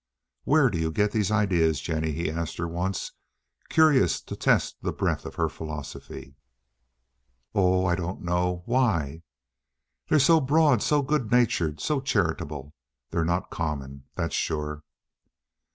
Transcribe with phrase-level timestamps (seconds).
[0.45, 3.11] "Where do you get those ideas, Jennie?" he asked her once,
[3.69, 6.33] curious to test the breadth of her philosophy.
[7.53, 9.21] "Oh, I don't know, why?"
[10.09, 12.73] "They're so broad, so good natured, so charitable.
[13.11, 14.81] They're not common, that's sure."